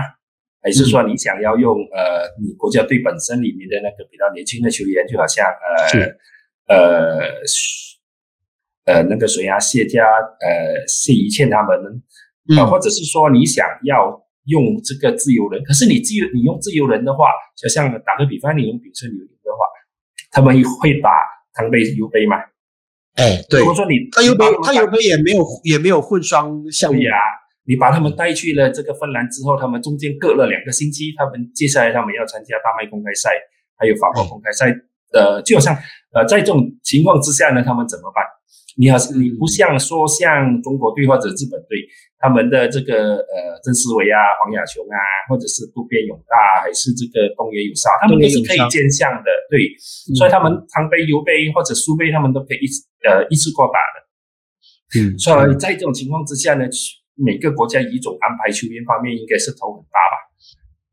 [0.64, 6.18] 还是说你想要用呃你国家队本身里面的那个比较年轻的球员，就好像呃是
[6.68, 7.20] 呃
[8.86, 12.02] 呃那个谁啊，谢家呃谢怡倩他们，
[12.50, 17.26] 嗯呃或者是说你想要用这个自由人，可是你自由你用自由人的话，
[17.58, 19.66] 就像打个比方，你用比顺柳莹的话，
[20.32, 21.10] 他们会打
[21.54, 22.38] 汤杯油杯吗？
[23.16, 27.16] 哎，对如，果说你他油杯他油杯也没有也没有混双项目对，呀、
[27.66, 33.32] 你把他们带去了这个芬兰之后，他们中间隔了两个星期，他们接下来他们要参加大麦公开赛，
[33.78, 34.68] 还有法国公开赛，
[35.14, 35.74] 呃，就好像
[36.16, 38.24] 呃，在这种情况之下呢，他们怎么办？
[38.78, 41.80] 你好，你不像说像中国队或者日本队，
[42.20, 45.00] 他们的这个呃郑思维啊、黄雅琼啊，
[45.30, 49.60] 或者是渡边勇大，还是这个东野有沙，他们都是可以兼项的，对，
[50.16, 55.00] 所以他们汤杯、油杯或者苏杯，他们都可以一次呃一次过打的。
[55.00, 56.64] 嗯， 所以在这种情况之下呢，
[57.16, 60.16] 每个国家以种安排球员方面应该是头很大吧？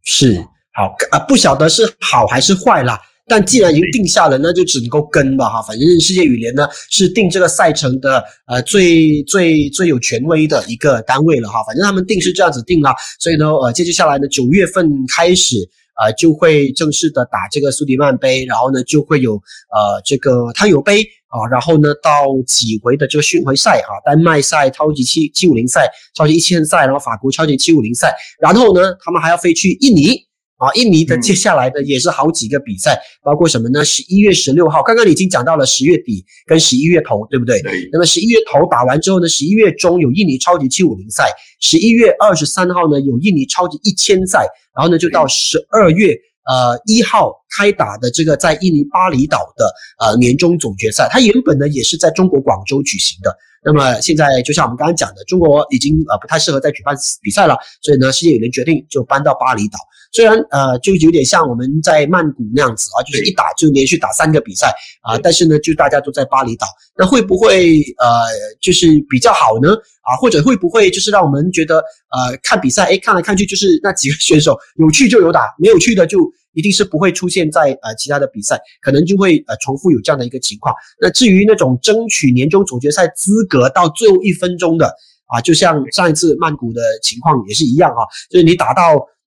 [0.03, 0.39] 是
[0.75, 3.01] 好啊，不晓得是好还是坏啦。
[3.29, 5.63] 但既然已经定下了，那就只能够跟吧哈。
[5.63, 11.63] 反正世界羽联呢是定这个赛程的呃最最最有权威的一个单位了哈。
[11.65, 15.57] 反正他们定是这样子定了，所以呢呃接接下来呢九月份开始
[16.03, 30.27] 呃就会正式的打这个苏迪曼杯，然后呢就会有呃这个汤尤杯啊，然后呢到几回的这个巡回赛啊，丹麦赛、超级七七五零赛、超级一千赛，然后法国超级七五零赛，然后呢他们还要飞去印尼。
[30.63, 33.85] 啊，印尼的接下来的也是好几个比赛，包括什么呢？
[33.85, 37.61] 十一月十六号，刚刚你已经讲到了十月底跟十一月头，对不对？
[37.63, 41.25] 对，那么十一月头打完之后呢，十一月中有印尼超级七五零赛，
[41.61, 44.47] 十一月二十三号呢有印尼超级一千赛，
[44.77, 53.37] 然后呢就到十二月呃一号开打的这个在印尼巴厘岛的呃年终总决赛，它原本呢也是在中国广州举行的。
[53.65, 59.79] 那么现在就像我们刚刚讲的，中国已经呃不太适合再举办比赛了，所以呢，世界羽联决定就搬到巴厘岛。
[60.13, 68.23] 虽然呃就有点像我们在曼谷那样子啊，就是一打就连续打三个比赛啊，但是呢就大家都在巴厘岛，那会不会呃
[68.61, 69.73] 就是比较好呢？
[70.03, 76.19] 啊，或者会不会就是让我们觉得呃看比赛，哎看来看去就是那几个选手有趣就有打，没有趣的就
[76.53, 80.75] 一定是不会出现在呃其他的比赛，可能就会呃重复有这样的一个情况。
[81.01, 84.93] 那至于那种争取年终总决赛资格到最后一分钟的
[85.27, 88.83] 啊，就像上一次曼谷的情况也是一样啊，就是你打到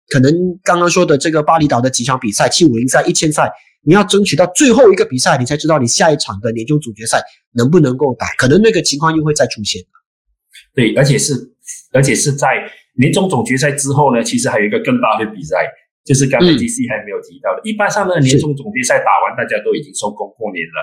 [0.09, 0.31] 可能
[0.63, 3.51] 刚刚说的这个巴厘岛的几场比赛，七五零赛、一千赛，
[3.83, 7.21] 你要争取到最后一个比赛，你才知道你下一场的年终总决赛
[7.53, 9.81] 能不能够打，可能那个情况又会再出现。
[10.73, 11.33] 对，而且是
[11.91, 12.47] 而且是在
[12.97, 15.65] 年终总决赛之后呢，其实还有一个更大的比赛，
[16.05, 17.61] 就是刚才嗯 GC 还没有提到的。
[17.63, 20.79] 一般上呢，年终总决赛打完，大家都已经收工过年了。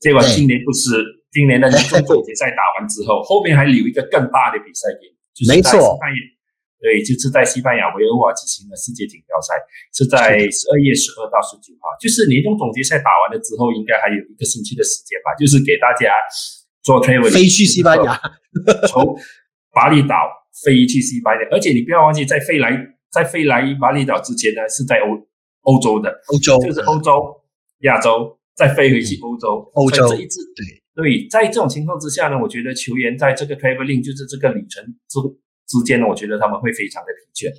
[0.00, 0.90] 结果今年不是，
[1.32, 5.96] 今年的年终总决赛打完之后， 后面还留一个更大的比赛给你，就是在没错。
[6.84, 9.56] 对，就是在西班牙维尔瓦举行的世界锦标赛，
[9.96, 16.12] 是在十二月十二到十九号，就是年终总决赛打完了之后，应该还有一个星期的时间吧，就是给大家
[16.84, 18.20] 做 travel 飞去西班牙，
[18.92, 19.16] 从
[19.72, 20.28] 巴厘岛
[20.62, 22.76] 飞去西班牙，而且你不要忘记，在飞来
[23.10, 25.16] 在飞来巴厘岛之前呢，是在欧
[25.62, 27.40] 欧洲的，欧洲就是欧洲、
[27.80, 30.84] 亚洲，再飞回去欧洲，欧洲这一次对。
[30.94, 35.18] 对，在这种情况之下呢，我觉得球员在这个 traveling 就是这个旅程之
[35.66, 37.50] 之间呢，我觉得他们会非常的疲倦。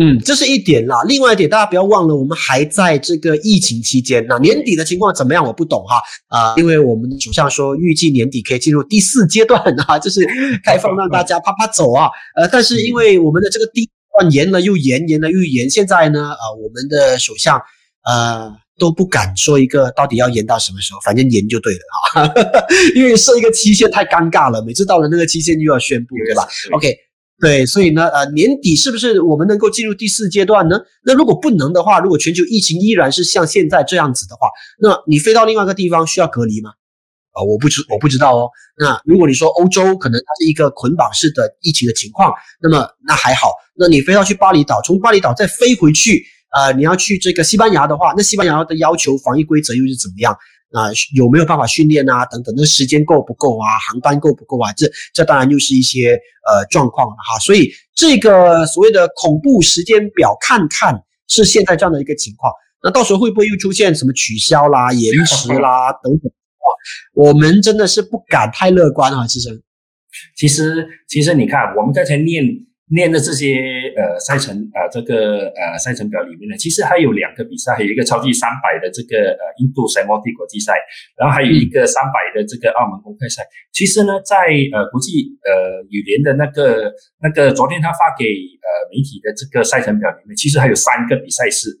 [0.00, 1.02] 嗯，这是一点啦。
[1.08, 4.24] 另外一点，大家不要忘了，我们还在这个疫情期间。
[4.28, 5.44] 那年底的情况怎么样？
[5.44, 10.26] 我不懂哈啊，因为我们首相说预计年底可以进入第四阶段啊，就是
[10.64, 12.08] 开放让大家啪啪走啊。
[12.36, 17.60] 呃，但是因为我们的这个第一段延了又延，延了又延，现在呢，呃，我们的首相
[18.04, 18.54] 呃。
[18.76, 21.78] 都不敢说一个到底要延到什么时候，反正延就对了
[22.16, 22.26] 啊，
[22.96, 26.92] 因为设一个期限太尴尬了，每次到了那个期限又要宣布，对吧？OK，
[27.40, 30.78] 对，所以呢，呃，年底是不是我们能够进入第四阶段呢？
[31.04, 34.48] 那如果不能的话，如果全球疫情依然是像现在这样子的话，
[34.80, 36.70] 那你飞到另外一个地方需要隔离吗？
[37.32, 38.48] 啊，我不知我不知道哦。
[38.78, 43.50] 那如果你说欧洲可能它是一个捆绑式的疫情的情况，那么那还好。
[43.76, 46.24] 那你飞到去巴厘岛，从巴厘岛再飞回去。
[46.56, 50.32] 呃，你要去这个西班牙的话，那西班牙的要求防疫规则又是怎么样
[50.74, 50.90] 啊？
[51.14, 52.26] 有没有办法训练啊？
[52.26, 53.66] 等等，那时间够不够啊？
[53.88, 54.72] 航班够不够啊？
[54.74, 57.38] 这这当然又是一些呃状况了哈。
[57.38, 62.52] 所以这个所谓的恐怖时间表，看看是现在这样的一个情况。
[62.82, 66.30] 那到时候会不会又出现什么取消啦、 延迟啦等等？
[66.58, 69.62] 哇，我们真的是不敢太乐观啊，其实。
[70.36, 72.44] 其实，其实你看，我们刚才念。
[72.88, 73.56] 练的这些
[73.96, 80.74] 呃赛程呃这个呃赛程表里面呢，其实还有两个比赛，还有一个超级三百的这个呃印度赛摩地国际赛，
[81.16, 83.42] 然后还有一个三百的这个澳门公开赛。
[83.72, 84.36] 其实呢，在
[84.72, 86.92] 呃国际呃羽联的那个
[87.22, 91.72] 那个昨天他发给呃媒体的这个赛程表里面，其实还有三个比赛是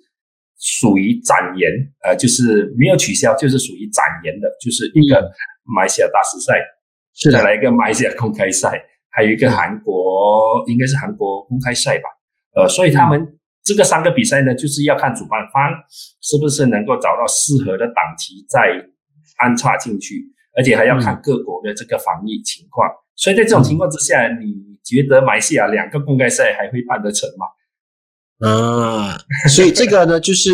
[0.58, 1.68] 属于展延，
[2.02, 5.20] 呃就是没有取消，就是属于展延的，就是一个
[5.64, 6.56] 马来西亚大师赛，
[7.14, 8.82] 是再来一个马来西亚公开赛。
[9.14, 12.08] 还有一个韩国，应该是韩国公开赛吧，
[12.56, 15.62] 呃，所以他们这个三个比赛呢，就是要看主办方
[16.20, 18.60] 是不是能够找到适合的档期再
[19.36, 20.24] 安插进去，
[20.56, 22.90] 而且还要看各国的这个防疫情况。
[23.14, 24.52] 所以在这种情况之下，你
[24.84, 27.46] 觉得马来西亚两个公开赛还会办得成吗？
[28.50, 29.16] 啊，
[29.48, 30.50] 所以这个呢，就是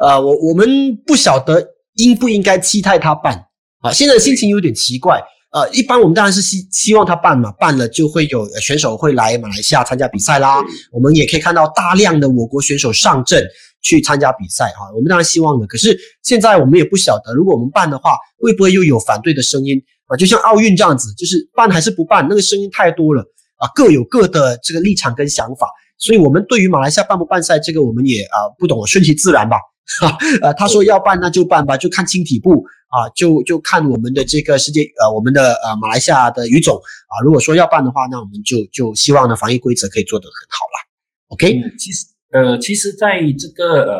[0.00, 3.46] 呃， 我我们不晓得应不应该期待他办
[3.82, 5.22] 啊，现在心情有点奇怪。
[5.54, 10.60] 呃，一般我们当然是希希望他办嘛，办了就会有选手会来马来西亚参加比赛啦。
[10.90, 13.46] 我们也可以看到大量的我国选手上阵
[13.80, 15.66] 去参加比赛哈，我们当然希望的。
[15.68, 20.16] 可是现在我们也不晓得，如果我们办的话，会不会又有反对的声音啊？
[20.16, 23.22] 就像奥运这样子，就是办还是不办，那个声音太多了
[23.58, 25.68] 啊，各有各的这个立场跟想法。
[25.98, 29.56] 所以，我们对于马来西亚办不办赛，这个我们也啊不懂，顺其自然吧。
[30.00, 32.64] 哈， 呃，他说要办那就办吧，就看青体部。
[32.94, 40.76] 啊，就就看我们的这个世界，呃，我们的呃马来西亚的语种啊，如果说要办的话，那我们就就希望呢防疫规则可以做得很好了。
[41.34, 43.98] OK，其实呃，其实在这个呃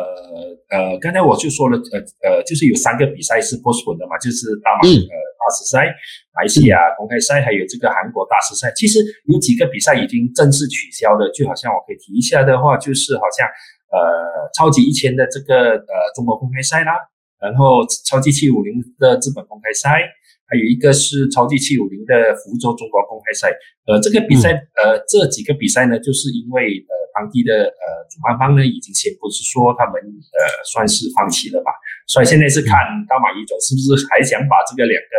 [0.71, 5.91] 呃，刚才我就说了，呃呃，就是有三个比赛是 postpone 的嘛，就是大马呃大师赛、
[6.31, 8.71] 马来西亚公开赛，还有这个韩国大师赛。
[8.77, 13.43] 其实有几个比赛已经正式取消了，就好像我可以提一下的话，就是好像
[13.91, 16.93] 呃超级一千的这个呃中国公开赛啦。
[17.35, 20.01] 然后超级七五零的资本公开赛，
[20.47, 23.51] 还有一个是超级七五零的福州中国公开赛。
[23.85, 24.49] 呃，这个比赛，
[24.81, 31.69] 呃，这几个比赛呢，就是因为呃当地的呃主办方呢已经宣布是说他们呃算是放弃了吧，
[32.07, 32.73] 所以现在是看
[33.05, 35.13] 大马一种是不是还想把这个两个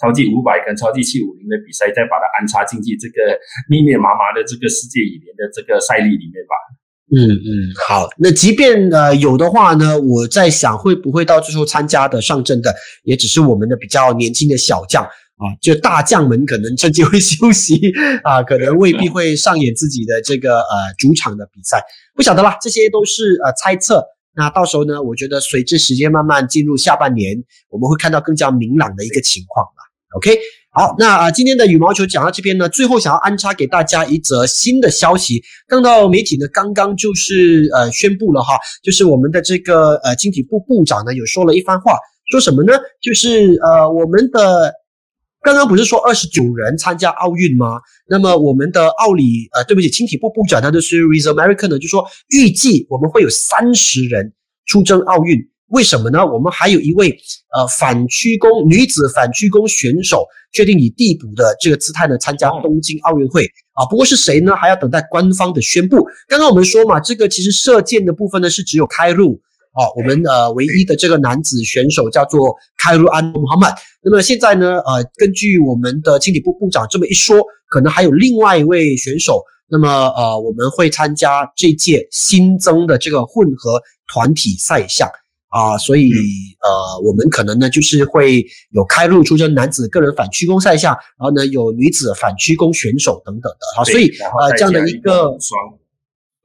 [0.00, 3.38] 超级五百跟超级七五零的比赛再把它安插进去这个
[3.68, 6.56] 密密麻麻的这个世界羽联的这个赛例里面吧。
[7.14, 7.50] 嗯嗯，
[7.86, 17.78] 好，那即便呃有的话呢，我在想会不会到最后参加的上阵的，也只是我们的比较年轻的小将啊，就大将们可能 趁机会休息
[18.24, 24.02] 啊，可能未必会上演自己的这个呃主场的比赛，不晓得啦，这些都是呃猜测。
[24.34, 30.16] 那到时候呢，我觉得随着时间慢慢进入下半年，我们会看到更加明朗的一个情况了。
[30.16, 30.38] OK。
[30.74, 35.42] 好，那啊，今天的羽毛球讲到这边呢，最后想要安插给大家一则新的消息。
[35.68, 41.98] 看到媒体呢，刚刚就是呃宣布了哈，就是我们的这个呃经济部部长呢有说了一番话，
[42.30, 42.72] 说什么呢？
[43.02, 44.72] 就是呃我们的
[45.42, 47.78] 刚刚不是说二十九人参加奥运吗？
[48.08, 54.32] 那么我们的奥里呃对不起，经体部部长他就是 r e s e America 呢，就说预计我们会有三十人
[54.64, 55.38] 出征奥运。
[55.72, 56.24] 为什么呢？
[56.24, 57.08] 我们还有一位
[57.56, 63.84] 呃反曲弓女子反曲弓选手，确定以递补的这个姿态呢参加东京奥运会啊。
[63.88, 64.54] 不过是谁呢？
[64.54, 66.06] 还要等待官方的宣布。
[66.28, 69.40] 刚刚我们说嘛，这个其实射箭的部分呢是只有开路
[69.72, 73.66] 啊，我们呃唯一的这个男子选手叫做开路安穆罕默。
[74.02, 79.42] 那么现在呢，呃，根据我们的经理部部长这么一说，可能还有另外一位选手。
[79.70, 83.80] 那么呃，我们会参加这届新增的这个混合
[84.12, 85.08] 团体赛项
[85.52, 86.10] 啊，所以
[86.62, 93.80] 呃，我们可能呢就是会有开路出征男子个人反曲弓赛项，然后呢有女子反曲弓选手等等的。
[93.80, 94.08] 啊，所以
[94.40, 95.36] 呃这样的一个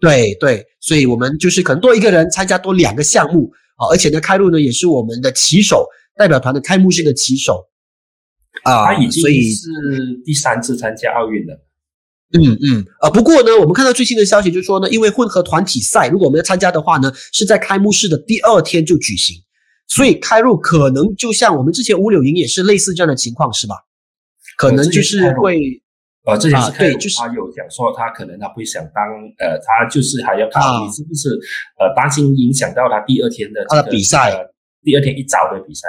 [0.02, 5.88] 对对，所以我们就是可能多一个人参加多两个项目啊，而且呢开路呢也是我们的旗手
[6.18, 7.66] 代表团的开幕式的旗手。
[8.64, 11.67] 啊，他已经是第三次参加奥运了。
[12.34, 19.36] 嗯嗯，呃，不过呢，我们看到最新的消息就是说呢，因为混合团体赛，如果我们要参加的话呢，是在开幕式的第二天就举行，
[19.88, 23.76] 所以开路可能就像我们之前五柳营也是类似这样的情况，是吧？
[24.58, 25.82] 可能就是会，
[26.26, 29.04] 呃，这前是对，就是他有讲说他可能他会想当，
[29.40, 31.30] 呃，他就是还要考虑是不是
[31.80, 34.36] 呃担心影响到他第二天的他的比赛，
[34.84, 35.88] 第二天一早的比赛，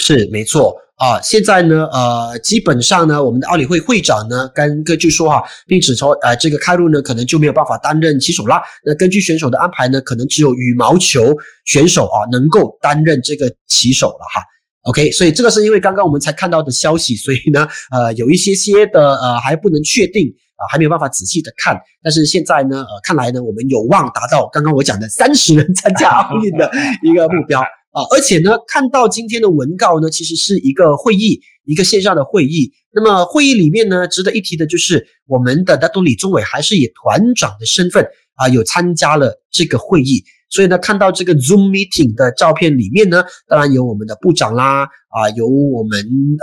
[0.00, 0.76] 是没错。
[0.96, 8.62] 啊，现在呢，呃，基本上呢，我们的奥理会会长呢，跟根据说哈，并指出，呃，这个开路呢，可能就没有办法担任旗手了。
[8.82, 11.36] 那根据选手的安排呢，可能只有羽毛球
[11.66, 14.40] 选手啊，能够担任这个旗手了哈。
[14.84, 20.26] OK，所以这个是因为刚刚我们才看到的消息，所以呢，呃，有一些些的呃还不能确定
[20.56, 21.78] 啊，还没有办法仔细的看。
[22.02, 26.70] 但是现在呢，呃，看来呢，我们有望达到刚刚我讲的三十人参加奥运的
[27.02, 27.62] 一个目标。
[27.96, 32.70] 啊，而且呢，看到今天的文告呢，其实是一个会议，一个线上的会议。
[32.92, 40.22] 那么会议里面呢，值得一提的就是我们的大都李宗伟还是以团长的身份啊，有参加了这个会议。
[40.50, 45.98] 所以呢，看到这个 Zoom meeting 的照片里面呢，当然有我们的部长啦，啊，有我们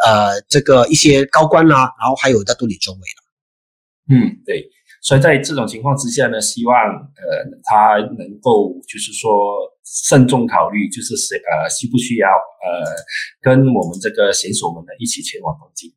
[0.07, 3.21] 呃这个一些高官啦，然后还有大都李宗伟了。
[4.09, 4.67] 嗯，对。
[5.01, 9.29] 所以在这种情况之下呢，希望呃他能够就是说
[9.83, 12.89] 慎重考虑，就是谁呃需不需要呃
[13.41, 15.89] 跟我们这个选手们呢一起前往东京。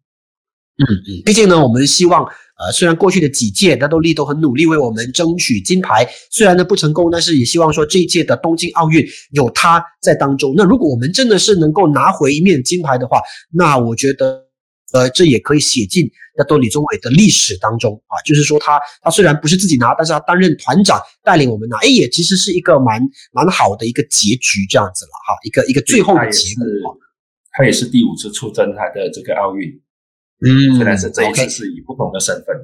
[0.79, 10.55] 嗯嗯，毕竟呢，我们希望呃虽然过去的几届大都力都很努力为我们争取金牌，虽然呢不成功，但是也希望说这一届的东京奥运有他在当中。
[10.57, 13.21] 那如果我们真的是能够拿回一面金牌的话，
[13.53, 14.46] 那我觉得。
[14.97, 23.01] 呃，这也可以写进那多李宗伟的历史当中啊，就是说他他虽然不是自己拿，但是他担任团长带领我们拿，哎，也其实是一个蛮
[23.33, 26.97] 蛮好的一个结局这样子了哈，一个一个最后的结果。
[27.53, 29.71] 他也是第五次出征他的这个奥运，
[30.47, 32.55] 嗯，虽然是这一次是以不同的身份。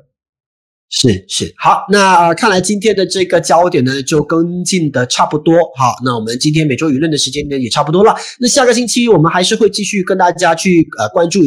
[0.91, 11.41] 是是，好，那看来今天的这个焦点呢就跟进的差不多，好，那我们今天每周舆论的时间呢也差不多了，那下个星期我们还是会继续跟大家去呃关注。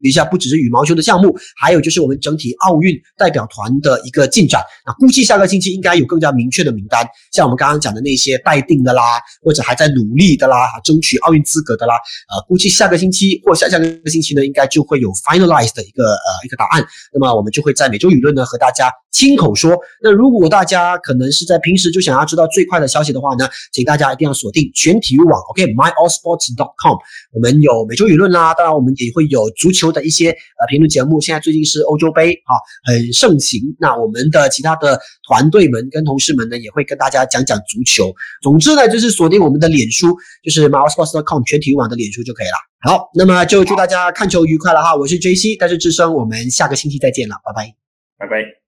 [0.00, 4.62] 一下不只是羽毛球的项目，还有就是我们整体奥运代表团的一个进展。
[4.86, 11.94] 那估计下个星期应该有更加明确的名单，像我们刚刚讲的那些待定的啦，或者还在努力的啦，争取奥运资格的啦，
[12.28, 16.86] 呃，估计下个星期或下下个星期呢，应该就会有 finalized 的一个呃一个答案。
[17.12, 19.78] 那么我们就会在每周舆论呢和大家亲口说。
[20.02, 26.96] 那如果大家可能是在平时就想要知道最快的消息的话呢，请大家一定要锁定全体育网，OK，myallsports.com。
[27.32, 29.86] 我们有每周舆论啦，当然我们也会有足球。
[29.96, 32.52] 的一些呃评论节目，现在最近是欧洲杯啊，
[32.84, 33.60] 很盛行。
[33.80, 38.14] 那我们的其他的团队们跟同事们呢，也会跟大家讲讲足球。
[38.42, 42.56] 总之呢，就是锁定我们的脸书，就是 mysports.com 全体育网的脸书就可以了。
[42.82, 44.94] 好，那么就祝大家看球愉快了哈！
[44.94, 47.74] 我是 J C，但是智商，我们下个星期再见了，拜拜，
[48.18, 48.65] 拜拜。